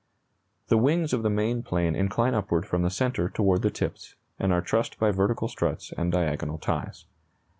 [0.69, 4.51] ]The wings of the main plane incline upward from the centre toward the tips, and
[4.51, 7.05] are trussed by vertical struts and diagonal ties.